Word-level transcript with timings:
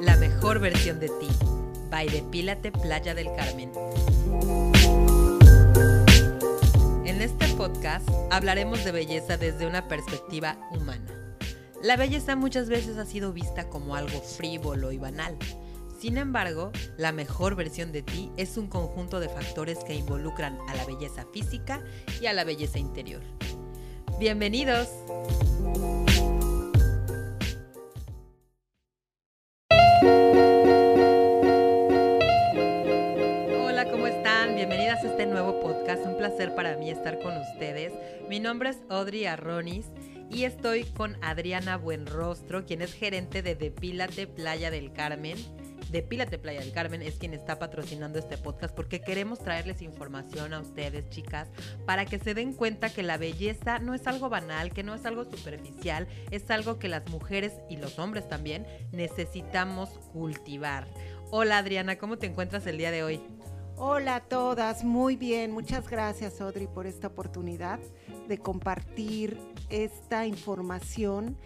La 0.00 0.16
mejor 0.20 0.60
versión 0.60 1.00
de 1.00 1.08
ti. 1.08 1.28
By 1.90 2.08
Depílate 2.08 2.70
Playa 2.70 3.14
del 3.14 3.26
Carmen. 3.34 3.72
En 7.04 7.20
este 7.20 7.48
podcast 7.56 8.08
hablaremos 8.30 8.84
de 8.84 8.92
belleza 8.92 9.36
desde 9.36 9.66
una 9.66 9.88
perspectiva 9.88 10.56
humana. 10.70 11.12
La 11.82 11.96
belleza 11.96 12.36
muchas 12.36 12.68
veces 12.68 12.98
ha 12.98 13.04
sido 13.04 13.32
vista 13.32 13.68
como 13.68 13.96
algo 13.96 14.20
frívolo 14.20 14.92
y 14.92 14.98
banal. 14.98 15.36
Sin 15.98 16.18
embargo, 16.18 16.70
la 16.96 17.10
mejor 17.10 17.56
versión 17.56 17.90
de 17.90 18.02
ti 18.02 18.30
es 18.36 18.56
un 18.56 18.68
conjunto 18.68 19.18
de 19.18 19.28
factores 19.28 19.78
que 19.84 19.96
involucran 19.96 20.56
a 20.68 20.76
la 20.76 20.84
belleza 20.84 21.26
física 21.32 21.82
y 22.20 22.26
a 22.26 22.32
la 22.32 22.44
belleza 22.44 22.78
interior. 22.78 23.37
Bienvenidos. 24.18 24.88
Hola, 33.62 33.86
¿cómo 33.92 34.08
están? 34.08 34.56
Bienvenidas 34.56 35.04
a 35.04 35.10
este 35.10 35.24
nuevo 35.26 35.60
podcast. 35.60 36.04
Un 36.04 36.16
placer 36.16 36.52
para 36.56 36.76
mí 36.76 36.90
estar 36.90 37.20
con 37.20 37.36
ustedes. 37.36 37.92
Mi 38.28 38.40
nombre 38.40 38.70
es 38.70 38.78
Audrey 38.88 39.26
Arronis 39.26 39.86
y 40.28 40.42
estoy 40.42 40.82
con 40.82 41.16
Adriana 41.22 41.76
Buenrostro, 41.76 42.66
quien 42.66 42.82
es 42.82 42.94
gerente 42.94 43.42
de 43.42 43.54
Depílate 43.54 44.26
Playa 44.26 44.72
del 44.72 44.92
Carmen. 44.92 45.38
Depílate 45.90 46.38
Playa 46.38 46.60
del 46.60 46.72
Carmen 46.72 47.00
es 47.00 47.16
quien 47.16 47.32
está 47.32 47.58
patrocinando 47.58 48.18
este 48.18 48.36
podcast 48.36 48.74
porque 48.74 49.00
queremos 49.00 49.38
traerles 49.38 49.80
información 49.80 50.52
a 50.52 50.60
ustedes, 50.60 51.08
chicas, 51.08 51.48
para 51.86 52.04
que 52.04 52.18
se 52.18 52.34
den 52.34 52.52
cuenta 52.52 52.90
que 52.90 53.02
la 53.02 53.16
belleza 53.16 53.78
no 53.78 53.94
es 53.94 54.06
algo 54.06 54.28
banal, 54.28 54.72
que 54.72 54.82
no 54.82 54.94
es 54.94 55.06
algo 55.06 55.24
superficial, 55.24 56.06
es 56.30 56.50
algo 56.50 56.78
que 56.78 56.88
las 56.88 57.08
mujeres 57.08 57.54
y 57.70 57.78
los 57.78 57.98
hombres 57.98 58.28
también 58.28 58.66
necesitamos 58.92 59.88
cultivar. 60.12 60.86
Hola 61.30 61.58
Adriana, 61.58 61.96
¿cómo 61.96 62.18
te 62.18 62.26
encuentras 62.26 62.66
el 62.66 62.76
día 62.76 62.90
de 62.90 63.02
hoy? 63.02 63.22
Hola 63.76 64.16
a 64.16 64.20
todas, 64.20 64.84
muy 64.84 65.16
bien. 65.16 65.52
Muchas 65.52 65.88
gracias 65.88 66.40
Audrey 66.40 66.66
por 66.66 66.86
esta 66.86 67.06
oportunidad 67.06 67.78
de 68.26 68.38
compartir 68.38 69.38
esta 69.70 70.26
información 70.26 71.38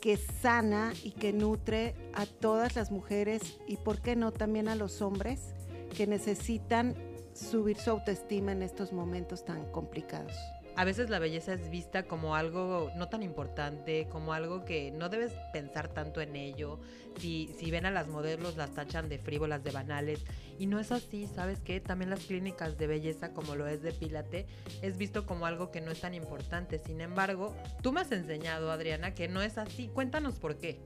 que 0.00 0.16
sana 0.16 0.92
y 1.02 1.12
que 1.12 1.32
nutre 1.32 1.94
a 2.14 2.26
todas 2.26 2.76
las 2.76 2.90
mujeres 2.90 3.58
y, 3.66 3.76
por 3.76 4.00
qué 4.00 4.16
no, 4.16 4.32
también 4.32 4.68
a 4.68 4.76
los 4.76 5.02
hombres 5.02 5.54
que 5.96 6.06
necesitan 6.06 6.94
subir 7.32 7.76
su 7.78 7.90
autoestima 7.90 8.52
en 8.52 8.62
estos 8.62 8.92
momentos 8.92 9.44
tan 9.44 9.70
complicados. 9.72 10.36
A 10.76 10.84
veces 10.84 11.08
la 11.08 11.18
belleza 11.18 11.54
es 11.54 11.70
vista 11.70 12.02
como 12.02 12.36
algo 12.36 12.90
no 12.96 13.08
tan 13.08 13.22
importante, 13.22 14.08
como 14.10 14.34
algo 14.34 14.66
que 14.66 14.90
no 14.90 15.08
debes 15.08 15.32
pensar 15.50 15.88
tanto 15.88 16.20
en 16.20 16.36
ello. 16.36 16.78
Si, 17.18 17.48
si 17.58 17.70
ven 17.70 17.86
a 17.86 17.90
las 17.90 18.08
modelos 18.08 18.58
las 18.58 18.74
tachan 18.74 19.08
de 19.08 19.18
frívolas, 19.18 19.64
de 19.64 19.70
banales. 19.70 20.22
Y 20.58 20.66
no 20.66 20.78
es 20.78 20.92
así, 20.92 21.28
¿sabes 21.34 21.60
qué? 21.60 21.80
También 21.80 22.10
las 22.10 22.20
clínicas 22.20 22.76
de 22.76 22.88
belleza, 22.88 23.32
como 23.32 23.54
lo 23.54 23.66
es 23.66 23.80
de 23.80 23.92
Pilate, 23.92 24.44
es 24.82 24.98
visto 24.98 25.24
como 25.24 25.46
algo 25.46 25.70
que 25.70 25.80
no 25.80 25.90
es 25.90 26.02
tan 26.02 26.12
importante. 26.12 26.78
Sin 26.78 27.00
embargo, 27.00 27.56
tú 27.82 27.90
me 27.92 28.02
has 28.02 28.12
enseñado, 28.12 28.70
Adriana, 28.70 29.14
que 29.14 29.28
no 29.28 29.40
es 29.40 29.56
así. 29.56 29.88
Cuéntanos 29.88 30.34
por 30.34 30.58
qué. 30.58 30.82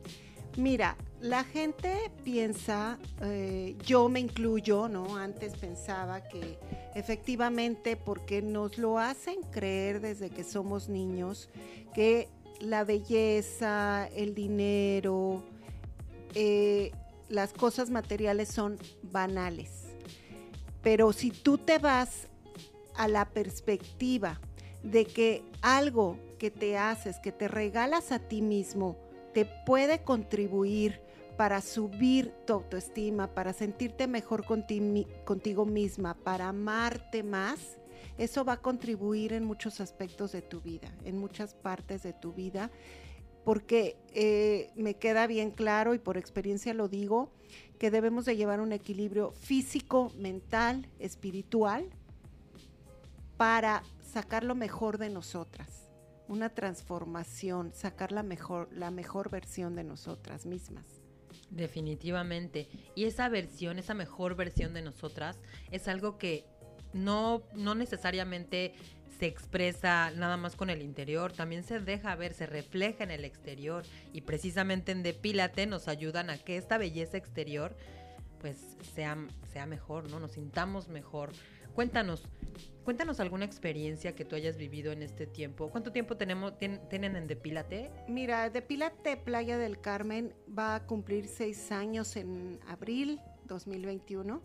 Mira, 0.56 0.96
la 1.20 1.44
gente 1.44 2.10
piensa, 2.24 2.98
eh, 3.22 3.76
yo 3.86 4.08
me 4.08 4.20
incluyo, 4.20 4.88
¿no? 4.88 5.16
Antes 5.16 5.56
pensaba 5.56 6.22
que 6.22 6.58
efectivamente, 6.94 7.96
porque 7.96 8.42
nos 8.42 8.76
lo 8.76 8.98
hacen 8.98 9.42
creer 9.50 10.00
desde 10.00 10.30
que 10.30 10.42
somos 10.42 10.88
niños, 10.88 11.48
que 11.94 12.28
la 12.58 12.84
belleza, 12.84 14.08
el 14.08 14.34
dinero, 14.34 15.44
eh, 16.34 16.90
las 17.28 17.52
cosas 17.52 17.90
materiales 17.90 18.48
son 18.48 18.76
banales. 19.02 19.86
Pero 20.82 21.12
si 21.12 21.30
tú 21.30 21.58
te 21.58 21.78
vas 21.78 22.28
a 22.96 23.06
la 23.08 23.28
perspectiva 23.30 24.40
de 24.82 25.04
que 25.04 25.44
algo 25.62 26.18
que 26.38 26.50
te 26.50 26.76
haces, 26.76 27.18
que 27.18 27.32
te 27.32 27.46
regalas 27.46 28.10
a 28.10 28.18
ti 28.18 28.42
mismo, 28.42 28.96
te 29.32 29.44
puede 29.66 30.02
contribuir 30.02 31.00
para 31.36 31.60
subir 31.62 32.34
tu 32.46 32.52
autoestima, 32.52 33.28
para 33.28 33.52
sentirte 33.52 34.06
mejor 34.06 34.44
contigo 34.44 35.64
misma, 35.64 36.14
para 36.14 36.48
amarte 36.48 37.22
más, 37.22 37.78
eso 38.18 38.44
va 38.44 38.54
a 38.54 38.60
contribuir 38.60 39.32
en 39.32 39.44
muchos 39.44 39.80
aspectos 39.80 40.32
de 40.32 40.42
tu 40.42 40.60
vida, 40.60 40.92
en 41.04 41.16
muchas 41.16 41.54
partes 41.54 42.02
de 42.02 42.12
tu 42.12 42.34
vida, 42.34 42.70
porque 43.44 43.96
eh, 44.12 44.70
me 44.76 44.94
queda 44.94 45.26
bien 45.26 45.50
claro 45.50 45.94
y 45.94 45.98
por 45.98 46.18
experiencia 46.18 46.74
lo 46.74 46.88
digo, 46.88 47.30
que 47.78 47.90
debemos 47.90 48.26
de 48.26 48.36
llevar 48.36 48.60
un 48.60 48.72
equilibrio 48.72 49.30
físico, 49.30 50.12
mental, 50.18 50.86
espiritual, 50.98 51.88
para 53.38 53.82
sacar 54.12 54.44
lo 54.44 54.54
mejor 54.54 54.98
de 54.98 55.08
nosotras 55.08 55.79
una 56.30 56.48
transformación, 56.48 57.72
sacar 57.74 58.12
la 58.12 58.22
mejor, 58.22 58.68
la 58.72 58.92
mejor 58.92 59.30
versión 59.30 59.74
de 59.74 59.82
nosotras 59.82 60.46
mismas. 60.46 60.84
Definitivamente. 61.50 62.68
Y 62.94 63.04
esa 63.04 63.28
versión, 63.28 63.80
esa 63.80 63.94
mejor 63.94 64.36
versión 64.36 64.72
de 64.72 64.80
nosotras, 64.80 65.40
es 65.72 65.88
algo 65.88 66.18
que 66.18 66.46
no, 66.92 67.42
no 67.54 67.74
necesariamente 67.74 68.74
se 69.18 69.26
expresa 69.26 70.12
nada 70.12 70.36
más 70.36 70.54
con 70.54 70.70
el 70.70 70.82
interior, 70.82 71.32
también 71.32 71.64
se 71.64 71.80
deja 71.80 72.14
ver, 72.14 72.32
se 72.32 72.46
refleja 72.46 73.02
en 73.02 73.10
el 73.10 73.24
exterior. 73.24 73.84
Y 74.12 74.20
precisamente 74.20 74.92
en 74.92 75.02
Depílate 75.02 75.66
nos 75.66 75.88
ayudan 75.88 76.30
a 76.30 76.38
que 76.38 76.56
esta 76.56 76.78
belleza 76.78 77.16
exterior 77.16 77.76
pues 78.40 78.76
sea, 78.94 79.18
sea 79.52 79.66
mejor, 79.66 80.08
¿no? 80.08 80.20
Nos 80.20 80.32
sintamos 80.32 80.88
mejor. 80.88 81.32
Cuéntanos, 81.74 82.22
Cuéntanos 82.84 83.20
alguna 83.20 83.44
experiencia 83.44 84.14
que 84.14 84.24
tú 84.24 84.36
hayas 84.36 84.56
vivido 84.56 84.90
en 84.90 85.02
este 85.02 85.26
tiempo. 85.26 85.70
¿Cuánto 85.70 85.92
tiempo 85.92 86.16
tenemos, 86.16 86.58
tienen 86.58 87.14
en 87.14 87.26
Depílate? 87.26 87.90
Mira, 88.08 88.48
Depílate 88.48 89.18
Playa 89.18 89.58
del 89.58 89.80
Carmen 89.80 90.34
va 90.58 90.76
a 90.76 90.86
cumplir 90.86 91.28
seis 91.28 91.70
años 91.72 92.16
en 92.16 92.58
abril 92.66 93.20
2021. 93.44 94.40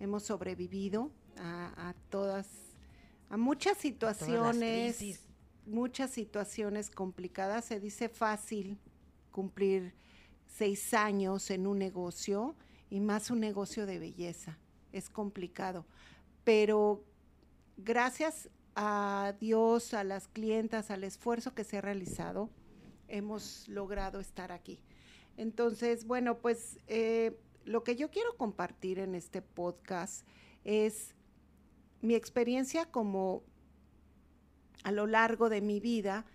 Hemos 0.00 0.22
sobrevivido 0.22 1.12
a, 1.36 1.94
todas, 2.08 2.48
a 3.28 3.36
muchas 3.36 3.76
situaciones, 3.76 5.20
muchas 5.66 6.10
situaciones 6.10 6.90
complicadas. 6.90 7.66
Se 7.66 7.80
dice 7.80 8.08
fácil 8.08 8.78
cumplir 9.30 9.94
seis 10.46 10.94
años 10.94 11.50
en 11.50 11.66
un 11.66 11.78
negocio 11.78 12.56
y 12.88 13.00
más 13.00 13.30
un 13.30 13.40
negocio 13.40 13.84
de 13.84 13.98
belleza. 13.98 14.58
Es 14.90 15.10
complicado. 15.10 15.86
Pero 16.44 17.04
gracias 17.76 18.48
a 18.74 19.34
Dios, 19.40 19.94
a 19.94 20.04
las 20.04 20.28
clientas, 20.28 20.90
al 20.90 21.04
esfuerzo 21.04 21.54
que 21.54 21.64
se 21.64 21.78
ha 21.78 21.80
realizado, 21.80 22.50
hemos 23.08 23.68
logrado 23.68 24.20
estar 24.20 24.52
aquí. 24.52 24.82
Entonces, 25.36 26.06
bueno, 26.06 26.38
pues 26.38 26.78
eh, 26.86 27.38
lo 27.64 27.84
que 27.84 27.96
yo 27.96 28.10
quiero 28.10 28.36
compartir 28.36 28.98
en 28.98 29.14
este 29.14 29.42
podcast 29.42 30.26
es 30.64 31.14
mi 32.00 32.14
experiencia 32.14 32.86
como 32.86 33.42
a 34.84 34.92
lo 34.92 35.06
largo 35.06 35.48
de 35.48 35.60
mi 35.60 35.80
vida 35.80 36.26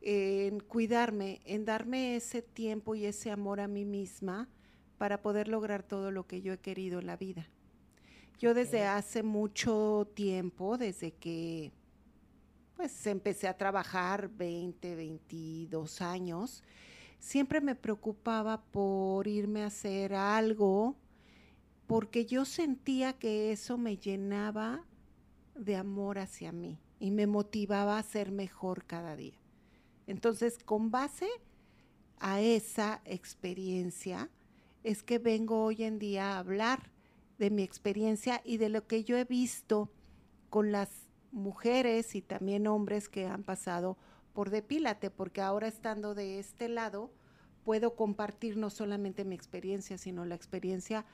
en 0.00 0.60
cuidarme, 0.60 1.40
en 1.44 1.64
darme 1.64 2.16
ese 2.16 2.42
tiempo 2.42 2.94
y 2.94 3.06
ese 3.06 3.30
amor 3.30 3.60
a 3.60 3.68
mí 3.68 3.84
misma 3.84 4.48
para 4.96 5.22
poder 5.22 5.48
lograr 5.48 5.82
todo 5.82 6.10
lo 6.10 6.26
que 6.26 6.40
yo 6.40 6.52
he 6.52 6.58
querido 6.58 7.00
en 7.00 7.06
la 7.06 7.16
vida. 7.16 7.48
Yo 8.38 8.54
desde 8.54 8.84
hace 8.86 9.24
mucho 9.24 10.08
tiempo, 10.14 10.78
desde 10.78 11.10
que 11.10 11.72
pues 12.76 13.04
empecé 13.08 13.48
a 13.48 13.56
trabajar 13.56 14.28
20, 14.28 14.94
22 14.94 16.00
años, 16.00 16.62
siempre 17.18 17.60
me 17.60 17.74
preocupaba 17.74 18.62
por 18.62 19.26
irme 19.26 19.64
a 19.64 19.66
hacer 19.66 20.14
algo 20.14 20.96
porque 21.88 22.26
yo 22.26 22.44
sentía 22.44 23.14
que 23.14 23.50
eso 23.50 23.76
me 23.76 23.96
llenaba 23.96 24.84
de 25.56 25.74
amor 25.74 26.20
hacia 26.20 26.52
mí 26.52 26.78
y 27.00 27.10
me 27.10 27.26
motivaba 27.26 27.98
a 27.98 28.02
ser 28.04 28.30
mejor 28.30 28.84
cada 28.84 29.16
día. 29.16 29.40
Entonces, 30.06 30.58
con 30.64 30.92
base 30.92 31.28
a 32.20 32.40
esa 32.40 33.00
experiencia, 33.04 34.30
es 34.84 35.02
que 35.02 35.18
vengo 35.18 35.64
hoy 35.64 35.82
en 35.82 35.98
día 35.98 36.34
a 36.34 36.38
hablar 36.38 36.97
de 37.38 37.50
mi 37.50 37.62
experiencia 37.62 38.40
y 38.44 38.58
de 38.58 38.68
lo 38.68 38.86
que 38.86 39.04
yo 39.04 39.16
he 39.16 39.24
visto 39.24 39.90
con 40.50 40.72
las 40.72 41.08
mujeres 41.30 42.14
y 42.14 42.22
también 42.22 42.66
hombres 42.66 43.08
que 43.08 43.26
han 43.26 43.42
pasado 43.42 43.96
por 44.32 44.50
Depílate, 44.50 45.10
porque 45.10 45.40
ahora 45.40 45.68
estando 45.68 46.14
de 46.14 46.38
este 46.38 46.68
lado, 46.68 47.12
puedo 47.64 47.96
compartir 47.96 48.56
no 48.56 48.70
solamente 48.70 49.24
mi 49.24 49.34
experiencia, 49.34 49.98
sino 49.98 50.24
la 50.24 50.34
experiencia 50.34 51.04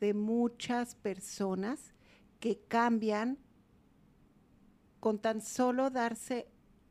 de 0.00 0.14
muchas 0.14 0.94
personas 0.94 1.92
que 2.40 2.60
cambian 2.68 3.38
con 5.00 5.18
tan 5.18 5.40
solo 5.40 5.90
darse 5.90 6.46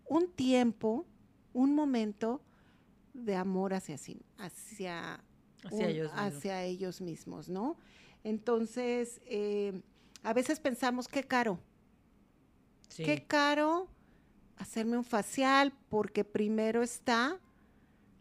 un 0.05 0.31
tiempo 0.31 1.05
un 1.53 1.75
momento 1.75 2.41
de 3.13 3.35
amor 3.35 3.73
hacia 3.73 3.97
sí, 3.97 4.21
hacia, 4.37 5.23
hacia, 5.63 5.87
ellos, 5.87 6.11
mismos. 6.11 6.19
hacia 6.19 6.63
ellos 6.63 7.01
mismos, 7.01 7.49
¿no? 7.49 7.77
Entonces, 8.23 9.21
eh, 9.25 9.81
a 10.23 10.33
veces 10.33 10.59
pensamos, 10.59 11.07
qué 11.07 11.23
caro. 11.23 11.59
Qué 12.95 13.25
caro 13.25 13.87
hacerme 14.57 14.97
un 14.97 15.03
facial 15.03 15.73
porque 15.89 16.23
primero 16.23 16.83
está 16.83 17.39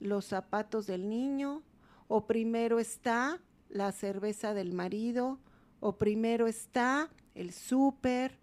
los 0.01 0.25
zapatos 0.25 0.87
del 0.87 1.09
niño 1.09 1.63
o 2.09 2.27
primero 2.27 2.79
está 2.79 3.41
la 3.69 3.93
cerveza 3.93 4.55
del 4.55 4.73
marido 4.73 5.39
o 5.81 5.97
primero 5.99 6.47
está 6.47 7.11
el 7.35 7.53
súper 7.53 8.39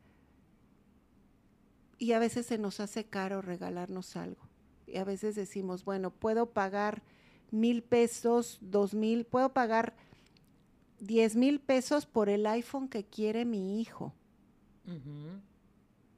y 1.97 2.13
a 2.13 2.19
veces 2.19 2.45
se 2.45 2.57
nos 2.57 2.79
hace 2.79 3.05
caro 3.05 3.41
regalarnos 3.41 4.15
algo. 4.15 4.41
Y 4.87 4.97
a 4.97 5.03
veces 5.03 5.35
decimos, 5.35 5.83
bueno, 5.83 6.11
puedo 6.11 6.47
pagar 6.47 7.03
mil 7.51 7.83
pesos, 7.83 8.57
dos 8.61 8.93
mil, 8.93 9.25
puedo 9.25 9.53
pagar 9.53 9.93
diez 10.99 11.35
mil 11.35 11.59
pesos 11.59 12.05
por 12.05 12.29
el 12.29 12.45
iPhone 12.45 12.87
que 12.87 13.05
quiere 13.05 13.45
mi 13.45 13.81
hijo. 13.81 14.13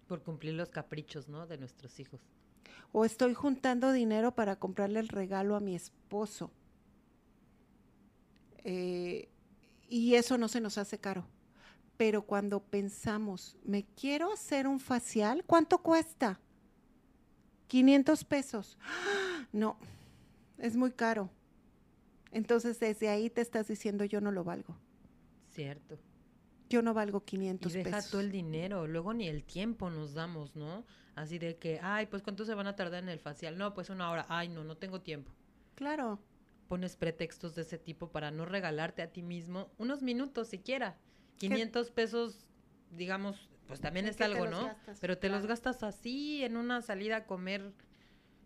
Por 0.07 0.23
cumplir 0.23 0.53
los 0.53 0.69
caprichos, 0.69 1.27
¿no? 1.27 1.47
De 1.47 1.57
nuestros 1.57 1.99
hijos. 1.99 2.21
O 2.91 3.05
estoy 3.05 3.33
juntando 3.33 3.91
dinero 3.91 4.33
para 4.33 4.57
comprarle 4.57 4.99
el 4.99 5.07
regalo 5.07 5.55
a 5.55 5.59
mi 5.59 5.75
esposo. 5.75 6.51
Eh, 8.63 9.29
y 9.89 10.15
eso 10.15 10.37
no 10.37 10.47
se 10.47 10.61
nos 10.61 10.77
hace 10.77 10.99
caro. 10.99 11.25
Pero 11.97 12.23
cuando 12.23 12.61
pensamos, 12.61 13.57
me 13.63 13.85
quiero 13.85 14.31
hacer 14.33 14.67
un 14.67 14.79
facial, 14.79 15.43
¿cuánto 15.45 15.79
cuesta? 15.79 16.39
500 17.67 18.23
pesos. 18.25 18.77
No, 19.51 19.77
es 20.57 20.75
muy 20.75 20.91
caro. 20.91 21.29
Entonces 22.31 22.79
desde 22.79 23.09
ahí 23.09 23.29
te 23.29 23.41
estás 23.41 23.67
diciendo 23.67 24.05
yo 24.05 24.21
no 24.21 24.31
lo 24.31 24.43
valgo. 24.43 24.77
Cierto. 25.49 25.99
Yo 26.69 26.81
no 26.81 26.93
valgo 26.93 27.25
500 27.25 27.73
y 27.73 27.77
deja 27.79 27.97
pesos. 27.97 28.11
todo 28.11 28.21
el 28.21 28.31
dinero, 28.31 28.87
luego 28.87 29.13
ni 29.13 29.27
el 29.27 29.43
tiempo 29.43 29.89
nos 29.89 30.13
damos, 30.13 30.55
¿no? 30.55 30.85
Así 31.15 31.37
de 31.37 31.57
que, 31.57 31.79
ay, 31.83 32.05
pues 32.05 32.23
¿cuánto 32.23 32.45
se 32.45 32.55
van 32.55 32.67
a 32.67 32.75
tardar 32.77 33.03
en 33.03 33.09
el 33.09 33.19
facial? 33.19 33.57
No, 33.57 33.73
pues 33.73 33.89
una 33.89 34.09
hora. 34.09 34.25
Ay, 34.29 34.47
no, 34.47 34.63
no 34.63 34.77
tengo 34.77 35.01
tiempo. 35.01 35.31
Claro. 35.75 36.19
Pones 36.69 36.95
pretextos 36.95 37.55
de 37.55 37.63
ese 37.63 37.77
tipo 37.77 38.11
para 38.11 38.31
no 38.31 38.45
regalarte 38.45 39.01
a 39.01 39.11
ti 39.11 39.21
mismo 39.21 39.69
unos 39.77 40.01
minutos 40.01 40.47
siquiera. 40.47 40.97
500 41.39 41.91
pesos, 41.91 42.45
digamos, 42.91 43.49
pues 43.67 43.81
también 43.81 44.05
es 44.05 44.21
algo, 44.21 44.47
¿no? 44.47 44.73
Pero 45.01 45.17
te 45.17 45.27
los 45.27 45.45
gastas 45.47 45.83
así 45.83 46.43
en 46.43 46.55
una 46.55 46.81
salida 46.81 47.17
a 47.17 47.25
comer 47.25 47.73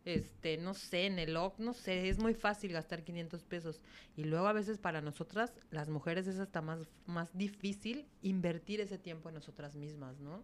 este, 0.06 0.58
no 0.58 0.76
sé, 0.76 1.08
en 1.08 1.18
el 1.20 1.36
OC, 1.36 1.60
no 1.60 1.74
sé, 1.74 2.10
es 2.10 2.20
muy 2.20 2.36
fácil 2.36 2.72
gastar 2.72 3.04
500 3.04 3.44
pesos. 3.44 3.82
Y 4.16 4.24
luego 4.24 4.48
a 4.48 4.54
veces 4.54 4.78
para 4.78 5.02
nosotras, 5.02 5.52
las 5.72 5.90
mujeres, 5.90 6.28
es 6.28 6.40
hasta 6.40 6.62
más, 6.62 6.88
más 7.08 7.36
difícil 7.36 8.06
invertir 8.22 8.82
ese 8.82 9.00
tiempo 9.00 9.30
en 9.30 9.36
nosotras 9.36 9.76
mismas, 9.76 10.20
¿no? 10.20 10.44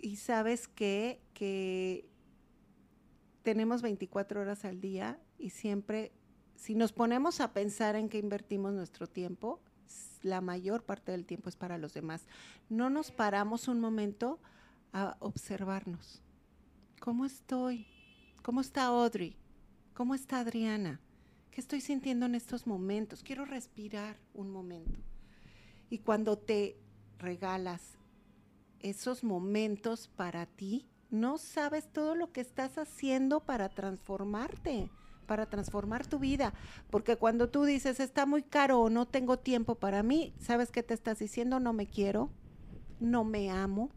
Y 0.00 0.16
sabes 0.16 0.66
qué? 0.66 1.20
que 1.34 2.08
tenemos 3.42 3.82
24 3.82 4.40
horas 4.40 4.64
al 4.64 4.80
día 4.80 5.18
y 5.38 5.50
siempre, 5.50 6.12
si 6.56 6.74
nos 6.74 6.92
ponemos 6.92 7.40
a 7.40 7.52
pensar 7.52 7.96
en 7.96 8.08
qué 8.08 8.18
invertimos 8.18 8.72
nuestro 8.72 9.06
tiempo, 9.06 9.60
la 10.22 10.40
mayor 10.40 10.84
parte 10.84 11.12
del 11.12 11.26
tiempo 11.26 11.48
es 11.48 11.56
para 11.56 11.78
los 11.78 11.94
demás. 11.94 12.26
No 12.68 12.90
nos 12.90 13.10
paramos 13.10 13.68
un 13.68 13.80
momento 13.80 14.38
a 14.92 15.16
observarnos. 15.20 16.22
¿Cómo 17.00 17.24
estoy? 17.24 17.86
¿Cómo 18.42 18.62
está 18.62 18.84
Audrey? 18.86 19.36
¿Cómo 19.92 20.14
está 20.14 20.40
Adriana? 20.40 20.98
¿Qué 21.50 21.60
estoy 21.60 21.82
sintiendo 21.82 22.24
en 22.24 22.34
estos 22.34 22.66
momentos? 22.66 23.22
Quiero 23.22 23.44
respirar 23.44 24.16
un 24.32 24.50
momento. 24.50 24.98
Y 25.90 25.98
cuando 25.98 26.38
te 26.38 26.78
regalas 27.18 27.98
esos 28.78 29.24
momentos 29.24 30.08
para 30.08 30.46
ti, 30.46 30.88
no 31.10 31.36
sabes 31.36 31.92
todo 31.92 32.14
lo 32.14 32.32
que 32.32 32.40
estás 32.40 32.78
haciendo 32.78 33.40
para 33.40 33.68
transformarte, 33.68 34.88
para 35.26 35.44
transformar 35.44 36.06
tu 36.06 36.18
vida. 36.18 36.54
Porque 36.88 37.16
cuando 37.16 37.50
tú 37.50 37.64
dices, 37.64 38.00
está 38.00 38.24
muy 38.24 38.42
caro 38.42 38.80
o 38.80 38.88
no 38.88 39.06
tengo 39.06 39.38
tiempo 39.38 39.74
para 39.74 40.02
mí, 40.02 40.32
¿sabes 40.38 40.70
qué 40.70 40.82
te 40.82 40.94
estás 40.94 41.18
diciendo? 41.18 41.60
No 41.60 41.74
me 41.74 41.86
quiero, 41.86 42.30
no 43.00 43.22
me 43.22 43.50
amo. 43.50 43.90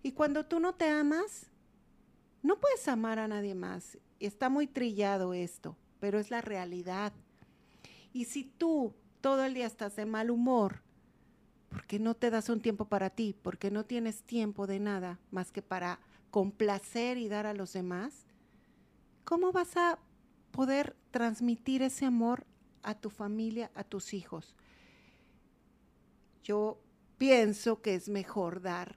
Y 0.00 0.12
cuando 0.12 0.46
tú 0.46 0.60
no 0.60 0.76
te 0.76 0.88
amas, 0.88 1.50
no 2.42 2.58
puedes 2.58 2.86
amar 2.88 3.18
a 3.18 3.28
nadie 3.28 3.54
más. 3.54 3.98
Está 4.20 4.48
muy 4.48 4.66
trillado 4.66 5.34
esto, 5.34 5.76
pero 6.00 6.18
es 6.18 6.30
la 6.30 6.40
realidad. 6.40 7.12
Y 8.12 8.24
si 8.24 8.44
tú 8.44 8.94
todo 9.20 9.44
el 9.44 9.54
día 9.54 9.66
estás 9.66 9.96
de 9.96 10.06
mal 10.06 10.30
humor, 10.30 10.82
porque 11.68 11.98
no 11.98 12.14
te 12.14 12.30
das 12.30 12.48
un 12.48 12.60
tiempo 12.60 12.86
para 12.86 13.10
ti, 13.10 13.34
porque 13.42 13.70
no 13.70 13.84
tienes 13.84 14.22
tiempo 14.22 14.66
de 14.66 14.80
nada 14.80 15.18
más 15.30 15.52
que 15.52 15.62
para 15.62 15.98
complacer 16.30 17.18
y 17.18 17.28
dar 17.28 17.46
a 17.46 17.54
los 17.54 17.72
demás, 17.72 18.26
¿cómo 19.24 19.52
vas 19.52 19.76
a 19.76 19.98
poder 20.50 20.96
transmitir 21.10 21.82
ese 21.82 22.06
amor 22.06 22.46
a 22.82 22.94
tu 22.94 23.10
familia, 23.10 23.70
a 23.74 23.84
tus 23.84 24.14
hijos? 24.14 24.54
Yo 26.42 26.80
pienso 27.18 27.82
que 27.82 27.94
es 27.94 28.08
mejor 28.08 28.62
dar 28.62 28.96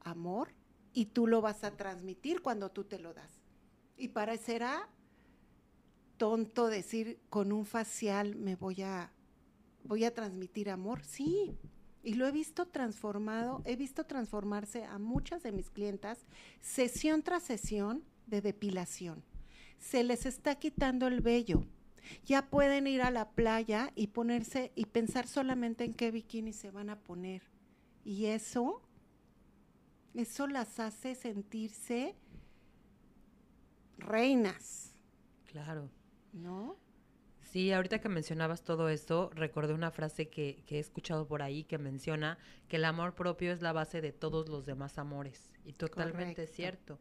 amor 0.00 0.52
y 0.92 1.06
tú 1.06 1.26
lo 1.26 1.40
vas 1.40 1.64
a 1.64 1.76
transmitir 1.76 2.42
cuando 2.42 2.70
tú 2.70 2.84
te 2.84 2.98
lo 2.98 3.14
das. 3.14 3.42
Y 3.96 4.08
parecerá 4.08 4.88
tonto 6.16 6.68
decir 6.68 7.18
con 7.30 7.52
un 7.52 7.64
facial 7.64 8.36
me 8.36 8.56
voy 8.56 8.82
a 8.82 9.12
voy 9.84 10.04
a 10.04 10.14
transmitir 10.14 10.70
amor, 10.70 11.02
sí. 11.04 11.56
Y 12.02 12.14
lo 12.14 12.26
he 12.26 12.32
visto 12.32 12.66
transformado, 12.66 13.62
he 13.64 13.76
visto 13.76 14.04
transformarse 14.04 14.84
a 14.84 14.98
muchas 14.98 15.42
de 15.42 15.52
mis 15.52 15.70
clientas 15.70 16.26
sesión 16.60 17.22
tras 17.22 17.42
sesión 17.42 18.04
de 18.26 18.40
depilación. 18.40 19.22
Se 19.78 20.04
les 20.04 20.26
está 20.26 20.54
quitando 20.56 21.06
el 21.06 21.20
vello. 21.20 21.66
Ya 22.24 22.48
pueden 22.48 22.86
ir 22.86 23.02
a 23.02 23.10
la 23.10 23.30
playa 23.30 23.92
y 23.94 24.08
ponerse 24.08 24.72
y 24.74 24.86
pensar 24.86 25.26
solamente 25.26 25.84
en 25.84 25.94
qué 25.94 26.10
bikini 26.10 26.52
se 26.52 26.70
van 26.70 26.90
a 26.90 26.98
poner. 26.98 27.42
Y 28.04 28.26
eso 28.26 28.82
eso 30.14 30.46
las 30.46 30.80
hace 30.80 31.14
sentirse 31.14 32.14
reinas. 33.98 34.94
Claro. 35.46 35.90
¿No? 36.32 36.76
Sí, 37.50 37.72
ahorita 37.72 38.00
que 38.00 38.08
mencionabas 38.08 38.62
todo 38.62 38.88
esto, 38.88 39.30
recordé 39.34 39.74
una 39.74 39.90
frase 39.90 40.28
que, 40.28 40.62
he 40.68 40.78
escuchado 40.78 41.26
por 41.26 41.42
ahí 41.42 41.64
que 41.64 41.78
menciona 41.78 42.38
que 42.68 42.76
el 42.76 42.84
amor 42.84 43.16
propio 43.16 43.52
es 43.52 43.60
la 43.60 43.72
base 43.72 44.00
de 44.00 44.12
todos 44.12 44.48
los 44.48 44.66
demás 44.66 44.98
amores. 44.98 45.50
Y 45.64 45.72
totalmente 45.72 46.46
cierto. 46.46 47.00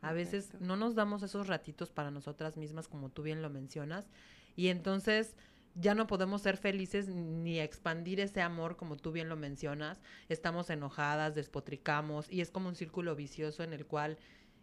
A 0.00 0.12
veces 0.12 0.54
no 0.58 0.76
nos 0.76 0.94
damos 0.94 1.22
esos 1.22 1.48
ratitos 1.48 1.90
para 1.90 2.10
nosotras 2.10 2.56
mismas, 2.56 2.88
como 2.88 3.10
tú 3.10 3.22
bien 3.22 3.42
lo 3.42 3.50
mencionas. 3.50 4.08
Y 4.56 4.68
entonces 4.68 5.36
ya 5.74 5.94
no 5.94 6.06
podemos 6.06 6.42
ser 6.42 6.56
felices 6.56 7.08
ni 7.08 7.60
expandir 7.60 8.20
ese 8.20 8.42
amor 8.42 8.76
como 8.76 8.96
tú 8.96 9.12
bien 9.12 9.28
lo 9.28 9.36
mencionas. 9.36 10.00
Estamos 10.28 10.70
enojadas, 10.70 11.34
despotricamos 11.34 12.30
y 12.30 12.40
es 12.40 12.50
como 12.50 12.68
un 12.68 12.76
círculo 12.76 13.14
vicioso 13.16 13.62
en 13.62 13.72
el 13.72 13.86
cual 13.86 14.18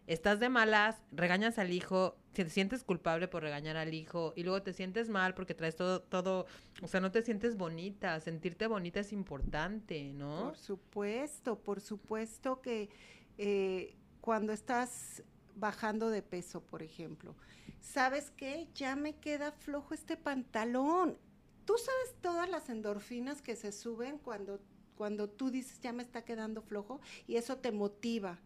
estás 0.08 0.40
de 0.40 0.48
malas, 0.48 0.96
regañas 1.12 1.58
al 1.58 1.70
hijo, 1.70 2.16
te 2.32 2.48
sientes 2.48 2.82
culpable 2.82 3.28
por 3.28 3.42
regañar 3.42 3.76
al 3.76 3.92
hijo 3.92 4.32
y 4.36 4.42
luego 4.42 4.62
te 4.62 4.72
sientes 4.72 5.08
mal 5.10 5.34
porque 5.34 5.54
traes 5.54 5.76
todo, 5.76 6.00
todo, 6.00 6.46
o 6.82 6.88
sea, 6.88 7.00
no 7.00 7.10
te 7.10 7.22
sientes 7.22 7.56
bonita. 7.56 8.18
Sentirte 8.20 8.66
bonita 8.66 9.00
es 9.00 9.12
importante, 9.12 10.12
¿no? 10.14 10.44
Por 10.44 10.56
supuesto, 10.56 11.58
por 11.58 11.80
supuesto 11.80 12.62
que 12.62 12.88
eh, 13.36 13.96
cuando 14.22 14.52
estás 14.52 15.22
bajando 15.58 16.10
de 16.10 16.22
peso, 16.22 16.60
por 16.60 16.82
ejemplo, 16.82 17.34
¿sabes 17.80 18.30
qué? 18.30 18.68
Ya 18.74 18.96
me 18.96 19.16
queda 19.16 19.52
flojo 19.52 19.94
este 19.94 20.16
pantalón. 20.16 21.18
Tú 21.64 21.74
sabes 21.76 22.20
todas 22.20 22.48
las 22.48 22.68
endorfinas 22.68 23.42
que 23.42 23.56
se 23.56 23.72
suben 23.72 24.18
cuando, 24.18 24.60
cuando 24.96 25.28
tú 25.28 25.50
dices, 25.50 25.80
ya 25.80 25.92
me 25.92 26.02
está 26.02 26.24
quedando 26.24 26.62
flojo, 26.62 27.00
y 27.26 27.36
eso 27.36 27.58
te 27.58 27.72
motiva 27.72 28.38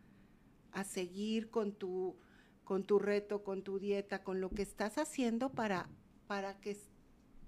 a 0.73 0.85
seguir 0.85 1.50
con 1.50 1.73
tu, 1.73 2.16
con 2.64 2.85
tu 2.85 2.99
reto, 2.99 3.45
con 3.45 3.62
tu 3.62 3.78
dieta, 3.78 4.25
con 4.25 4.40
lo 4.40 4.50
que 4.50 4.62
estás 4.62 4.99
haciendo 4.99 5.50
para, 5.50 5.88
para, 6.26 6.61
que, 6.61 6.76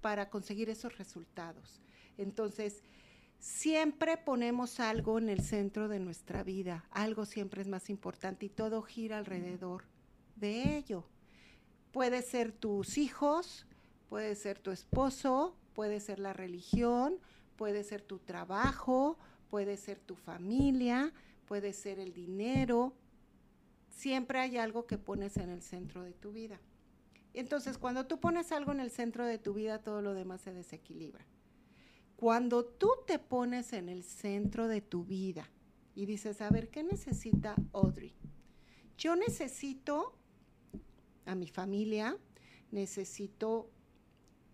para 0.00 0.30
conseguir 0.30 0.70
esos 0.70 0.96
resultados. 0.98 1.80
Entonces, 2.18 2.82
siempre 3.44 4.16
ponemos 4.16 4.80
algo 4.80 5.18
en 5.18 5.28
el 5.28 5.42
centro 5.42 5.86
de 5.86 6.00
nuestra 6.00 6.42
vida, 6.42 6.86
algo 6.90 7.26
siempre 7.26 7.60
es 7.60 7.68
más 7.68 7.90
importante 7.90 8.46
y 8.46 8.48
todo 8.48 8.80
gira 8.80 9.18
alrededor 9.18 9.84
de 10.34 10.78
ello. 10.78 11.04
Puede 11.92 12.22
ser 12.22 12.52
tus 12.52 12.96
hijos, 12.96 13.66
puede 14.08 14.34
ser 14.34 14.58
tu 14.58 14.70
esposo, 14.70 15.54
puede 15.74 16.00
ser 16.00 16.20
la 16.20 16.32
religión, 16.32 17.18
puede 17.56 17.84
ser 17.84 18.00
tu 18.00 18.18
trabajo, 18.18 19.18
puede 19.50 19.76
ser 19.76 20.00
tu 20.00 20.16
familia, 20.16 21.12
puede 21.44 21.74
ser 21.74 21.98
el 21.98 22.14
dinero. 22.14 22.94
siempre 23.90 24.38
hay 24.38 24.56
algo 24.56 24.86
que 24.86 24.96
pones 24.96 25.36
en 25.36 25.50
el 25.50 25.60
centro 25.60 26.02
de 26.02 26.14
tu 26.14 26.32
vida. 26.32 26.58
Entonces, 27.34 27.76
cuando 27.76 28.06
tú 28.06 28.18
pones 28.20 28.52
algo 28.52 28.72
en 28.72 28.80
el 28.80 28.90
centro 28.90 29.26
de 29.26 29.36
tu 29.36 29.52
vida, 29.52 29.82
todo 29.82 30.00
lo 30.00 30.14
demás 30.14 30.40
se 30.40 30.54
desequilibra. 30.54 31.26
Cuando 32.24 32.64
tú 32.64 32.88
te 33.06 33.18
pones 33.18 33.74
en 33.74 33.90
el 33.90 34.02
centro 34.02 34.66
de 34.66 34.80
tu 34.80 35.04
vida 35.04 35.50
y 35.94 36.06
dices, 36.06 36.40
a 36.40 36.48
ver, 36.48 36.70
¿qué 36.70 36.82
necesita 36.82 37.54
Audrey? 37.74 38.14
Yo 38.96 39.14
necesito 39.14 40.16
a 41.26 41.34
mi 41.34 41.48
familia, 41.48 42.16
necesito 42.70 43.68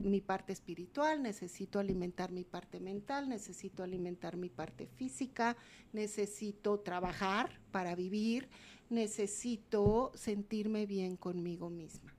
mi 0.01 0.21
parte 0.21 0.53
espiritual, 0.53 1.23
necesito 1.23 1.79
alimentar 1.79 2.33
mi 2.33 2.43
parte 2.43 2.81
mental, 2.81 3.29
necesito 3.29 3.85
alimentar 3.85 4.37
mi 4.37 4.49
parte 4.49 4.89
física, 4.89 5.57
necesito 5.93 6.81
trabajar 6.81 7.61
para 7.71 7.95
vivir, 7.95 8.49
necesito 8.89 10.11
sentirme 10.17 10.87
bien 10.87 11.15
conmigo 11.17 11.71
misma. 11.71 12.17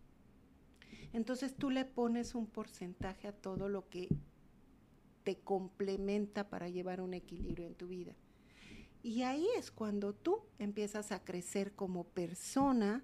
Entonces 1.11 1.53
tú 1.53 1.71
le 1.71 1.83
pones 1.83 2.35
un 2.35 2.47
porcentaje 2.47 3.27
a 3.27 3.33
todo 3.33 3.67
lo 3.67 3.89
que 3.89 4.07
te 5.23 5.37
complementa 5.39 6.49
para 6.49 6.69
llevar 6.69 7.01
un 7.01 7.13
equilibrio 7.13 7.67
en 7.67 7.75
tu 7.75 7.87
vida. 7.87 8.13
Y 9.03 9.23
ahí 9.23 9.47
es 9.57 9.71
cuando 9.71 10.13
tú 10.13 10.43
empiezas 10.59 11.11
a 11.11 11.23
crecer 11.23 11.73
como 11.73 12.03
persona, 12.03 13.03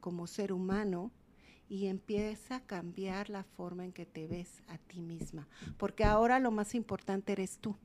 como 0.00 0.26
ser 0.26 0.52
humano, 0.52 1.10
y 1.68 1.86
empieza 1.86 2.56
a 2.56 2.66
cambiar 2.66 3.28
la 3.28 3.42
forma 3.42 3.84
en 3.84 3.92
que 3.92 4.06
te 4.06 4.28
ves 4.28 4.62
a 4.68 4.78
ti 4.78 5.00
misma. 5.00 5.48
Porque 5.78 6.04
ahora 6.04 6.38
lo 6.38 6.52
más 6.52 6.76
importante 6.76 7.32
eres 7.32 7.58
tú. 7.58 7.76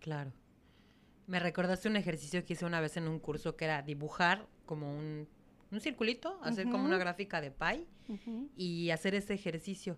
Claro. 0.00 0.32
Me 1.26 1.38
recordaste 1.38 1.88
un 1.88 1.96
ejercicio 1.96 2.44
que 2.44 2.52
hice 2.52 2.66
una 2.66 2.80
vez 2.80 2.96
en 2.96 3.08
un 3.08 3.20
curso 3.20 3.56
que 3.56 3.64
era 3.64 3.80
dibujar 3.80 4.46
como 4.66 4.94
un, 4.94 5.28
un 5.70 5.80
circulito, 5.80 6.38
hacer 6.42 6.68
como 6.68 6.84
una 6.84 6.98
gráfica 6.98 7.40
de 7.40 7.50
pie 7.50 7.86
y 8.56 8.90
hacer 8.90 9.14
ese 9.14 9.34
ejercicio 9.34 9.96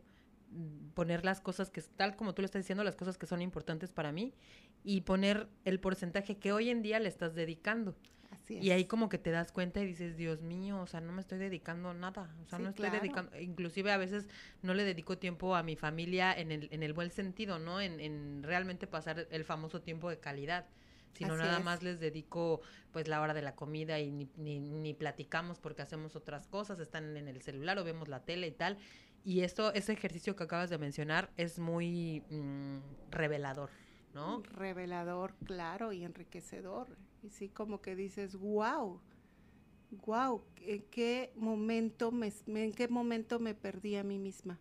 poner 0.94 1.24
las 1.24 1.40
cosas 1.40 1.70
que, 1.70 1.82
tal 1.82 2.16
como 2.16 2.34
tú 2.34 2.42
le 2.42 2.46
estás 2.46 2.62
diciendo, 2.62 2.84
las 2.84 2.96
cosas 2.96 3.18
que 3.18 3.26
son 3.26 3.42
importantes 3.42 3.92
para 3.92 4.12
mí 4.12 4.34
y 4.84 5.02
poner 5.02 5.48
el 5.64 5.80
porcentaje 5.80 6.36
que 6.36 6.52
hoy 6.52 6.70
en 6.70 6.82
día 6.82 6.98
le 7.00 7.08
estás 7.08 7.34
dedicando. 7.34 7.96
Así 8.30 8.56
es. 8.56 8.64
Y 8.64 8.70
ahí 8.70 8.86
como 8.86 9.08
que 9.08 9.18
te 9.18 9.30
das 9.30 9.52
cuenta 9.52 9.80
y 9.80 9.86
dices, 9.86 10.16
Dios 10.16 10.40
mío, 10.42 10.80
o 10.80 10.86
sea, 10.86 11.00
no 11.00 11.12
me 11.12 11.20
estoy 11.20 11.38
dedicando 11.38 11.92
nada, 11.92 12.34
o 12.44 12.48
sea, 12.48 12.58
no 12.58 12.70
estoy 12.70 12.90
dedicando, 12.90 13.38
inclusive 13.38 13.92
a 13.92 13.98
veces 13.98 14.26
no 14.62 14.72
le 14.74 14.84
dedico 14.84 15.18
tiempo 15.18 15.54
a 15.54 15.62
mi 15.62 15.76
familia 15.76 16.32
en 16.32 16.50
el, 16.50 16.68
en 16.72 16.82
el 16.82 16.92
buen 16.94 17.10
sentido, 17.10 17.58
¿no? 17.58 17.80
En, 17.80 18.00
en 18.00 18.42
realmente 18.42 18.86
pasar 18.86 19.26
el 19.30 19.44
famoso 19.44 19.82
tiempo 19.82 20.08
de 20.08 20.18
calidad 20.18 20.66
sino 21.14 21.36
nada 21.36 21.60
más 21.60 21.82
les 21.82 22.00
dedico 22.00 22.60
pues 22.90 23.08
la 23.08 23.20
hora 23.20 23.34
de 23.34 23.42
la 23.42 23.54
comida 23.54 24.00
y 24.00 24.10
ni, 24.10 24.28
ni, 24.36 24.60
ni, 24.60 24.94
platicamos 24.94 25.58
porque 25.58 25.82
hacemos 25.82 26.16
otras 26.16 26.46
cosas, 26.46 26.78
están 26.78 27.16
en 27.16 27.28
el 27.28 27.42
celular 27.42 27.78
o 27.78 27.84
vemos 27.84 28.08
la 28.08 28.20
tele 28.20 28.48
y 28.48 28.52
tal. 28.52 28.78
Y 29.24 29.40
esto, 29.40 29.72
ese 29.72 29.92
ejercicio 29.92 30.34
que 30.34 30.44
acabas 30.44 30.70
de 30.70 30.78
mencionar 30.78 31.30
es 31.36 31.58
muy 31.58 32.24
mm, 32.30 32.78
revelador, 33.10 33.70
¿no? 34.14 34.42
Revelador, 34.42 35.34
claro, 35.44 35.92
y 35.92 36.04
enriquecedor. 36.04 36.96
Y 37.22 37.30
sí, 37.30 37.48
como 37.48 37.80
que 37.80 37.94
dices, 37.94 38.34
wow, 38.36 39.00
wow, 40.06 40.44
¿en 40.56 40.82
qué 40.90 41.32
momento 41.36 42.10
me, 42.10 42.32
en 42.46 42.72
qué 42.72 42.88
momento 42.88 43.38
me 43.38 43.54
perdí 43.54 43.96
a 43.96 44.02
mí 44.02 44.18
misma? 44.18 44.58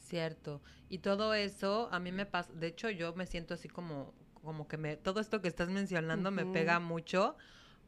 Cierto. 0.00 0.60
Y 0.88 0.98
todo 0.98 1.32
eso 1.32 1.88
a 1.92 1.98
mí 1.98 2.12
me 2.12 2.26
pasa, 2.26 2.52
de 2.52 2.66
hecho 2.66 2.90
yo 2.90 3.14
me 3.14 3.26
siento 3.26 3.54
así 3.54 3.68
como, 3.68 4.12
como 4.42 4.68
que 4.68 4.76
me, 4.76 4.96
todo 4.96 5.20
esto 5.20 5.40
que 5.40 5.48
estás 5.48 5.70
mencionando 5.70 6.30
me 6.30 6.44
pega 6.44 6.80
mucho 6.80 7.36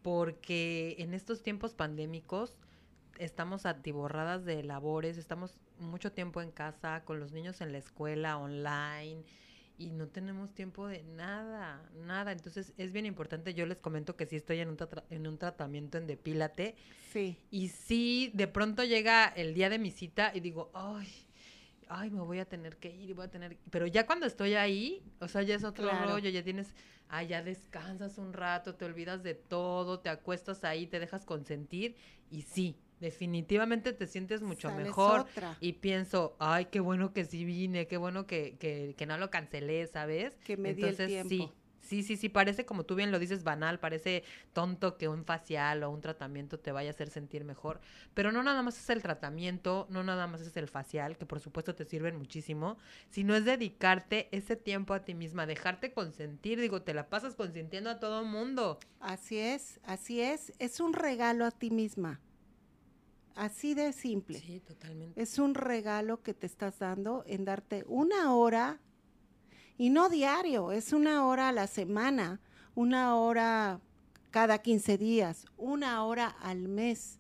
porque 0.03 0.97
en 0.99 1.13
estos 1.13 1.43
tiempos 1.43 1.75
pandémicos 1.75 2.59
estamos 3.19 3.67
atiborradas 3.67 4.45
de 4.45 4.63
labores, 4.63 5.19
estamos 5.19 5.59
mucho 5.79 6.13
tiempo 6.13 6.43
en 6.43 6.51
casa, 6.51 7.05
con 7.05 7.21
los 7.21 7.33
niños 7.33 7.61
en 7.61 7.73
la 7.73 7.79
escuela, 7.79 8.39
online, 8.39 9.25
y 9.77 9.91
no 9.91 10.07
tenemos 10.07 10.55
tiempo 10.55 10.87
de 10.87 11.03
nada, 11.03 11.83
nada. 11.95 12.33
Entonces 12.33 12.73
es 12.77 12.93
bien 12.93 13.07
importante. 13.07 13.55
Yo 13.55 13.67
les 13.67 13.81
comento 13.81 14.17
que 14.17 14.27
sí 14.27 14.37
estoy 14.37 14.61
en 14.61 14.69
un, 14.69 14.79
en 15.11 15.27
un 15.27 15.39
tratamiento 15.39 15.99
en 15.99 16.07
depílate. 16.07 16.77
Sí. 17.13 17.37
Y 17.51 17.69
sí, 17.69 18.31
de 18.35 18.47
pronto 18.47 18.85
llega 18.85 19.27
el 19.27 19.55
día 19.55 19.69
de 19.69 19.79
mi 19.79 19.91
cita 19.91 20.33
y 20.35 20.41
digo, 20.41 20.71
ay, 20.75 21.09
ay, 21.89 22.11
me 22.11 22.21
voy 22.21 22.39
a 22.39 22.45
tener 22.45 22.77
que 22.77 22.91
ir 22.91 23.11
y 23.11 23.13
voy 23.13 23.27
a 23.27 23.31
tener... 23.31 23.57
Pero 23.71 23.87
ya 23.87 24.07
cuando 24.07 24.27
estoy 24.27 24.55
ahí, 24.55 25.03
o 25.21 25.29
sea, 25.29 25.43
ya 25.43 25.55
es 25.55 25.65
otro 25.65 25.91
rollo, 26.05 26.29
ya 26.29 26.43
tienes, 26.43 26.75
ah, 27.09 27.23
ya 27.23 27.43
descansas 27.43 28.19
un 28.19 28.33
rato, 28.33 28.75
te 28.75 28.85
olvidas 28.85 29.23
de 29.23 29.35
todo, 29.35 30.01
te 30.01 30.09
acuestas 30.09 30.65
ahí, 30.65 30.87
te 30.87 31.01
dejas 31.01 31.25
consentir 31.25 31.97
y 32.31 32.43
sí, 32.43 32.77
definitivamente 33.01 33.93
te 33.93 34.07
sientes 34.07 34.43
mucho 34.43 34.71
mejor. 34.73 35.27
Y 35.61 35.75
pienso, 35.75 36.37
ay, 36.39 36.67
qué 36.67 36.81
bueno 36.81 37.13
que 37.13 37.25
sí 37.25 37.45
vine, 37.45 37.87
qué 37.87 37.97
bueno 37.97 38.27
que, 38.27 38.57
que, 38.59 38.95
que 38.97 39.07
no 39.07 39.19
lo 39.19 39.31
cancelé, 39.31 39.87
¿sabes? 39.87 40.37
Que 40.45 40.57
me 40.57 40.75
di 40.75 40.83
el 40.85 40.97
tiempo. 40.97 41.29
Sí, 41.29 41.53
Sí, 41.85 42.03
sí, 42.03 42.17
sí, 42.17 42.31
parece 42.31 42.65
como 42.65 42.85
tú 42.85 42.95
bien 42.95 43.13
lo 43.13 43.19
dices 43.19 43.45
banal, 43.45 43.79
parece 43.79 44.25
tonto 44.55 44.97
que 44.97 45.07
un 45.07 45.27
facial 45.27 45.83
o 45.83 45.91
un 45.91 46.01
tratamiento 46.01 46.59
te 46.59 46.73
vaya 46.73 46.89
a 46.89 46.93
hacer 46.93 47.11
sentir 47.11 47.45
mejor, 47.45 47.79
pero 48.15 48.33
no 48.33 48.43
nada 48.43 48.63
más 48.63 48.79
es 48.79 48.89
el 48.89 49.03
tratamiento, 49.03 49.87
no 49.91 50.03
nada 50.03 50.27
más 50.27 50.41
es 50.41 50.57
el 50.57 50.67
facial, 50.67 51.19
que 51.19 51.27
por 51.27 51.41
supuesto 51.41 51.75
te 51.75 51.85
sirven 51.85 52.17
muchísimo, 52.17 52.79
sino 53.11 53.35
es 53.37 53.45
dedicarte 53.45 54.29
ese 54.33 54.57
tiempo 54.57 54.95
a 54.95 55.05
ti 55.05 55.13
misma, 55.13 55.45
dejarte 55.45 55.93
consentir, 55.93 56.59
digo, 56.59 56.81
te 56.81 56.95
la 56.95 57.11
pasas 57.11 57.35
consintiendo 57.35 57.91
a 57.91 58.01
todo 58.01 58.25
mundo. 58.25 58.79
Así 59.01 59.39
es, 59.39 59.79
así 59.85 60.23
es, 60.23 60.55
es 60.59 60.81
un 60.81 60.95
regalo 60.95 61.45
a 61.45 61.51
ti 61.51 61.71
misma. 61.71 62.19
Así 63.35 63.75
de 63.75 63.93
simple. 63.93 64.39
Sí, 64.41 64.61
totalmente. 64.61 65.21
Es 65.21 65.39
un 65.39 65.55
regalo 65.55 66.23
que 66.23 66.35
te 66.35 66.47
estás 66.47 66.79
dando 66.79 67.25
en 67.27 67.45
darte 67.45 67.85
una 67.89 68.35
hora, 68.35 68.81
y 69.77 69.91
no 69.91 70.09
diario, 70.09 70.71
es 70.71 70.93
una 70.93 71.27
hora 71.27 71.49
a 71.49 71.53
la 71.53 71.67
semana, 71.67 72.41
una 72.75 73.17
hora 73.17 73.81
cada 74.31 74.59
15 74.59 74.99
días, 74.99 75.47
una 75.57 76.05
hora 76.05 76.29
al 76.29 76.69
mes, 76.69 77.19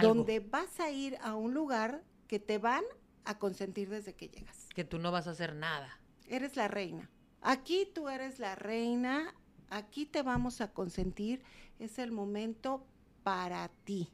donde 0.00 0.38
vas 0.38 0.78
a 0.78 0.90
ir 0.90 1.18
a 1.22 1.34
un 1.34 1.54
lugar 1.54 2.04
que 2.28 2.38
te 2.38 2.58
van 2.58 2.84
a 3.24 3.38
consentir 3.38 3.88
desde 3.88 4.14
que 4.14 4.28
llegas. 4.28 4.68
Que 4.74 4.84
tú 4.84 4.98
no 4.98 5.10
vas 5.10 5.26
a 5.26 5.32
hacer 5.32 5.54
nada. 5.54 6.00
Eres 6.28 6.54
la 6.54 6.68
reina. 6.68 7.10
Aquí 7.42 7.88
tú 7.92 8.08
eres 8.08 8.38
la 8.38 8.54
reina, 8.54 9.34
aquí 9.68 10.06
te 10.06 10.22
vamos 10.22 10.60
a 10.60 10.72
consentir, 10.72 11.42
es 11.80 11.98
el 11.98 12.12
momento 12.12 12.86
para 13.24 13.68
ti. 13.84 14.12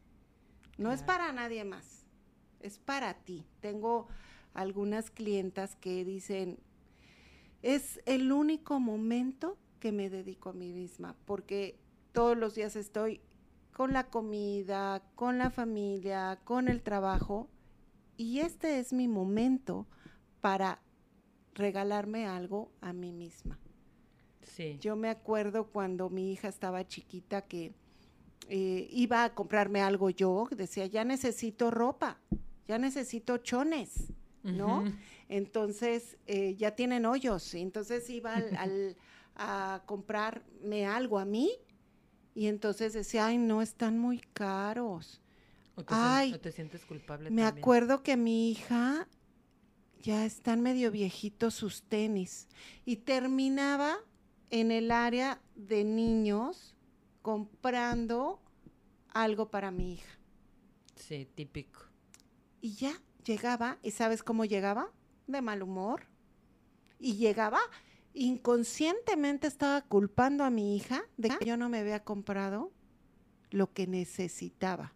No 0.78 0.92
es 0.92 1.02
para 1.02 1.32
nadie 1.32 1.64
más, 1.64 2.06
es 2.60 2.78
para 2.78 3.14
ti. 3.14 3.46
Tengo 3.60 4.08
algunas 4.52 5.10
clientas 5.10 5.76
que 5.76 6.04
dicen, 6.04 6.58
es 7.62 8.00
el 8.06 8.32
único 8.32 8.78
momento 8.78 9.56
que 9.80 9.92
me 9.92 10.10
dedico 10.10 10.50
a 10.50 10.52
mí 10.52 10.72
misma, 10.72 11.16
porque 11.24 11.78
todos 12.12 12.36
los 12.36 12.54
días 12.54 12.76
estoy 12.76 13.20
con 13.72 13.92
la 13.92 14.08
comida, 14.08 15.02
con 15.14 15.38
la 15.38 15.50
familia, 15.50 16.40
con 16.44 16.68
el 16.68 16.82
trabajo, 16.82 17.48
y 18.16 18.40
este 18.40 18.78
es 18.78 18.92
mi 18.92 19.08
momento 19.08 19.86
para 20.40 20.80
regalarme 21.54 22.26
algo 22.26 22.70
a 22.80 22.92
mí 22.92 23.12
misma. 23.12 23.58
Sí. 24.42 24.78
Yo 24.80 24.96
me 24.96 25.10
acuerdo 25.10 25.66
cuando 25.66 26.08
mi 26.08 26.32
hija 26.32 26.48
estaba 26.48 26.86
chiquita 26.86 27.42
que 27.42 27.74
eh, 28.48 28.88
iba 28.90 29.24
a 29.24 29.34
comprarme 29.34 29.80
algo 29.80 30.10
yo, 30.10 30.48
decía, 30.50 30.86
ya 30.86 31.04
necesito 31.04 31.70
ropa, 31.70 32.20
ya 32.68 32.78
necesito 32.78 33.38
chones, 33.38 34.12
¿no? 34.42 34.84
Entonces 35.28 36.16
eh, 36.26 36.54
ya 36.56 36.76
tienen 36.76 37.06
hoyos, 37.06 37.54
entonces 37.54 38.08
iba 38.10 38.34
al, 38.34 38.96
a 39.34 39.82
comprarme 39.86 40.86
algo 40.86 41.18
a 41.18 41.24
mí 41.24 41.50
y 42.34 42.46
entonces 42.46 42.92
decía, 42.92 43.26
ay, 43.26 43.38
no, 43.38 43.62
están 43.62 43.98
muy 43.98 44.20
caros. 44.32 45.20
O 45.74 45.82
te, 45.82 45.94
ay, 45.94 46.38
te 46.38 46.52
sientes 46.52 46.84
culpable. 46.84 47.30
Me 47.30 47.44
acuerdo 47.44 48.02
que 48.02 48.16
mi 48.16 48.50
hija 48.50 49.08
ya 50.00 50.24
están 50.24 50.60
medio 50.60 50.92
viejitos 50.92 51.54
sus 51.54 51.82
tenis 51.82 52.46
y 52.84 52.96
terminaba 52.96 53.96
en 54.50 54.70
el 54.70 54.92
área 54.92 55.40
de 55.56 55.82
niños 55.82 56.75
comprando 57.26 58.40
algo 59.08 59.50
para 59.50 59.72
mi 59.72 59.94
hija. 59.94 60.16
Sí, 60.94 61.28
típico. 61.34 61.80
Y 62.60 62.76
ya 62.76 63.02
llegaba, 63.24 63.78
¿y 63.82 63.90
sabes 63.90 64.22
cómo 64.22 64.44
llegaba? 64.44 64.92
De 65.26 65.42
mal 65.42 65.64
humor. 65.64 66.06
Y 67.00 67.16
llegaba, 67.16 67.58
inconscientemente 68.14 69.48
estaba 69.48 69.82
culpando 69.82 70.44
a 70.44 70.50
mi 70.50 70.76
hija 70.76 71.02
de 71.16 71.30
que 71.30 71.46
yo 71.46 71.56
no 71.56 71.68
me 71.68 71.78
había 71.80 72.04
comprado 72.04 72.70
lo 73.50 73.72
que 73.72 73.88
necesitaba. 73.88 74.94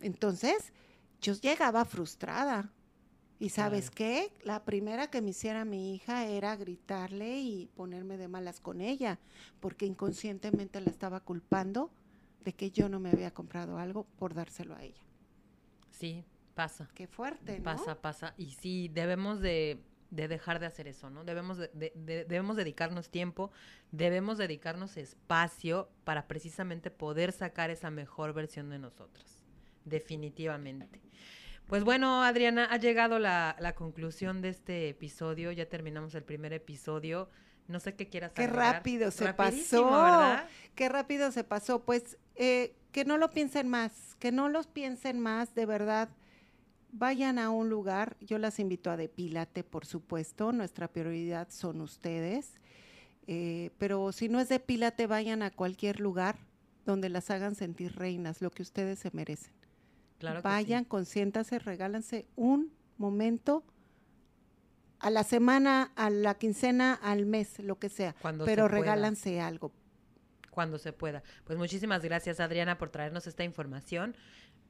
Entonces, 0.00 0.74
yo 1.22 1.32
llegaba 1.32 1.86
frustrada. 1.86 2.70
Y 3.40 3.50
sabes 3.50 3.90
qué? 3.90 4.32
La 4.42 4.64
primera 4.64 5.10
que 5.10 5.22
me 5.22 5.30
hiciera 5.30 5.64
mi 5.64 5.94
hija 5.94 6.26
era 6.26 6.56
gritarle 6.56 7.38
y 7.40 7.66
ponerme 7.76 8.16
de 8.16 8.26
malas 8.28 8.58
con 8.60 8.80
ella, 8.80 9.18
porque 9.60 9.86
inconscientemente 9.86 10.80
la 10.80 10.90
estaba 10.90 11.20
culpando 11.20 11.90
de 12.44 12.52
que 12.52 12.70
yo 12.70 12.88
no 12.88 12.98
me 12.98 13.10
había 13.10 13.30
comprado 13.32 13.78
algo 13.78 14.04
por 14.18 14.34
dárselo 14.34 14.74
a 14.74 14.82
ella. 14.82 15.02
Sí, 15.92 16.24
pasa. 16.54 16.88
Qué 16.94 17.06
fuerte, 17.06 17.58
¿no? 17.58 17.64
Pasa, 17.64 18.00
pasa. 18.00 18.34
Y 18.36 18.52
sí, 18.52 18.88
debemos 18.88 19.40
de, 19.40 19.78
de 20.10 20.26
dejar 20.28 20.58
de 20.58 20.66
hacer 20.66 20.88
eso, 20.88 21.08
¿no? 21.10 21.24
Debemos, 21.24 21.58
de, 21.58 21.68
de- 21.74 21.92
de- 21.94 22.24
debemos 22.24 22.56
dedicarnos 22.56 23.08
tiempo, 23.10 23.50
debemos 23.92 24.38
dedicarnos 24.38 24.96
espacio 24.96 25.88
para 26.04 26.26
precisamente 26.26 26.90
poder 26.90 27.32
sacar 27.32 27.70
esa 27.70 27.90
mejor 27.90 28.32
versión 28.32 28.68
de 28.70 28.78
nosotros. 28.78 29.44
Definitivamente. 29.84 31.00
Pues 31.68 31.84
bueno, 31.84 32.22
Adriana, 32.24 32.64
ha 32.70 32.78
llegado 32.78 33.18
la, 33.18 33.54
la 33.60 33.74
conclusión 33.74 34.40
de 34.40 34.48
este 34.48 34.88
episodio. 34.88 35.52
Ya 35.52 35.68
terminamos 35.68 36.14
el 36.14 36.22
primer 36.24 36.52
episodio. 36.54 37.28
No 37.66 37.78
sé 37.80 37.94
qué 37.94 38.08
quieras 38.08 38.32
Qué 38.32 38.44
agregar. 38.44 38.76
rápido 38.76 39.10
se 39.10 39.26
Rapidísimo, 39.26 39.82
pasó. 39.82 40.02
¿verdad? 40.02 40.48
Qué 40.74 40.88
rápido 40.88 41.30
se 41.30 41.44
pasó. 41.44 41.84
Pues 41.84 42.16
eh, 42.36 42.74
que 42.92 43.04
no 43.04 43.18
lo 43.18 43.30
piensen 43.30 43.68
más, 43.68 44.14
que 44.18 44.32
no 44.32 44.48
los 44.48 44.66
piensen 44.66 45.20
más, 45.20 45.54
de 45.54 45.66
verdad. 45.66 46.08
Vayan 46.90 47.38
a 47.38 47.50
un 47.50 47.68
lugar, 47.68 48.16
yo 48.20 48.38
las 48.38 48.58
invito 48.58 48.90
a 48.90 48.96
Depílate, 48.96 49.62
por 49.62 49.84
supuesto, 49.84 50.52
nuestra 50.52 50.88
prioridad 50.88 51.48
son 51.50 51.82
ustedes, 51.82 52.60
Eh, 53.26 53.70
pero 53.78 54.10
si 54.12 54.28
no 54.30 54.40
es 54.40 54.48
Depílate, 54.48 55.06
vayan 55.06 55.42
a 55.42 55.50
cualquier 55.50 56.00
lugar 56.00 56.36
donde 56.86 57.10
las 57.10 57.30
hagan 57.30 57.54
sentir 57.54 57.94
reinas, 57.96 58.40
lo 58.40 58.50
que 58.50 58.62
ustedes 58.62 58.98
se 59.00 59.10
merecen. 59.12 59.52
Claro 60.18 60.36
que 60.42 60.48
sí. 60.48 60.52
Vayan, 60.54 60.84
consiéntanse, 60.84 61.58
regálanse 61.58 62.26
un 62.36 62.72
momento 62.96 63.64
a 65.00 65.10
la 65.10 65.22
semana, 65.22 65.92
a 65.96 66.10
la 66.10 66.34
quincena, 66.34 66.94
al 66.94 67.24
mes, 67.26 67.58
lo 67.60 67.78
que 67.78 67.88
sea, 67.88 68.14
Cuando 68.20 68.44
se 68.44 68.50
pero 68.50 68.66
pueda. 68.68 68.80
regálanse 68.80 69.40
algo. 69.40 69.72
cuando 70.50 70.78
se 70.78 70.92
pueda. 70.92 71.22
Pues 71.44 71.56
muchísimas 71.56 72.02
gracias, 72.02 72.40
Adriana, 72.40 72.78
por 72.78 72.90
traernos 72.90 73.28
esta 73.28 73.44
información. 73.44 74.16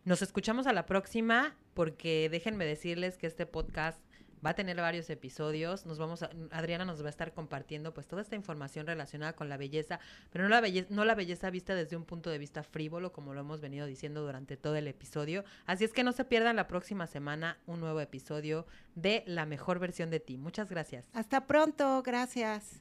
Nos 0.04 0.20
escuchamos 0.20 0.66
a 0.66 0.74
la 0.74 0.84
próxima, 0.84 1.56
porque 1.72 2.28
déjenme 2.30 2.66
decirles 2.66 3.16
que 3.16 3.26
este 3.26 3.46
podcast 3.46 3.98
va 4.44 4.50
a 4.50 4.54
tener 4.54 4.76
varios 4.76 5.10
episodios. 5.10 5.86
Nos 5.86 5.98
vamos 5.98 6.22
Adriana 6.50 6.84
nos 6.84 7.02
va 7.02 7.06
a 7.06 7.10
estar 7.10 7.32
compartiendo 7.32 7.94
pues 7.94 8.06
toda 8.06 8.22
esta 8.22 8.36
información 8.36 8.86
relacionada 8.86 9.34
con 9.34 9.48
la 9.48 9.56
belleza, 9.56 10.00
pero 10.30 10.44
no 10.44 10.50
la 10.50 10.60
belleza, 10.60 10.88
no 10.90 11.04
la 11.04 11.14
belleza 11.14 11.50
vista 11.50 11.74
desde 11.74 11.96
un 11.96 12.04
punto 12.04 12.30
de 12.30 12.38
vista 12.38 12.62
frívolo, 12.62 13.12
como 13.12 13.34
lo 13.34 13.40
hemos 13.40 13.60
venido 13.60 13.86
diciendo 13.86 14.22
durante 14.22 14.56
todo 14.56 14.76
el 14.76 14.88
episodio. 14.88 15.44
Así 15.66 15.84
es 15.84 15.92
que 15.92 16.04
no 16.04 16.12
se 16.12 16.24
pierdan 16.24 16.56
la 16.56 16.66
próxima 16.66 17.06
semana 17.06 17.58
un 17.66 17.80
nuevo 17.80 18.00
episodio 18.00 18.66
de 18.94 19.24
La 19.26 19.46
mejor 19.46 19.78
versión 19.78 20.10
de 20.10 20.20
ti. 20.20 20.38
Muchas 20.38 20.70
gracias. 20.70 21.06
Hasta 21.12 21.46
pronto, 21.46 22.02
gracias. 22.02 22.80